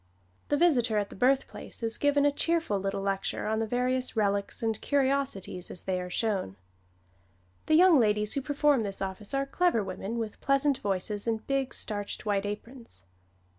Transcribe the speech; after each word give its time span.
The 0.49 0.57
visitor 0.57 0.97
at 0.97 1.11
the 1.11 1.15
birthplace 1.15 1.83
is 1.83 1.99
given 1.99 2.25
a 2.25 2.31
cheerful 2.31 2.79
little 2.79 3.03
lecture 3.03 3.45
on 3.45 3.59
the 3.59 3.67
various 3.67 4.15
relics 4.15 4.63
and 4.63 4.81
curiosities 4.81 5.69
as 5.69 5.83
they 5.83 6.01
are 6.01 6.09
shown. 6.09 6.55
The 7.67 7.75
young 7.75 7.99
ladies 7.99 8.33
who 8.33 8.41
perform 8.41 8.81
this 8.81 8.99
office 8.99 9.35
are 9.35 9.45
clever 9.45 9.83
women 9.83 10.17
with 10.17 10.41
pleasant 10.41 10.79
voices 10.79 11.27
and 11.27 11.45
big, 11.45 11.71
starched, 11.71 12.25
white 12.25 12.47
aprons. 12.47 13.05